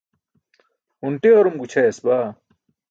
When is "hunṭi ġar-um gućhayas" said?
0.99-1.97